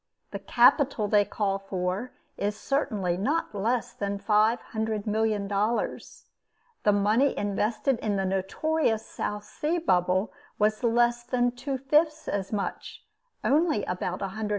The 0.31 0.39
capital 0.39 1.07
they 1.07 1.25
call 1.25 1.59
for, 1.59 2.13
is 2.35 2.59
certainly 2.59 3.17
not 3.17 3.53
less 3.53 3.93
than 3.93 4.17
five 4.17 4.59
hundred 4.59 5.05
million 5.05 5.47
dollars. 5.47 6.25
The 6.81 6.91
money 6.91 7.37
invested 7.37 7.99
in 7.99 8.15
the 8.15 8.25
notorious 8.25 9.05
South 9.05 9.43
Sea 9.43 9.77
Bubble 9.77 10.33
was 10.57 10.83
less 10.83 11.21
than 11.21 11.51
two 11.51 11.77
fifths 11.77 12.27
as 12.27 12.51
much 12.51 13.05
only 13.43 13.83
about 13.83 14.21
$190,000,000. 14.21 14.49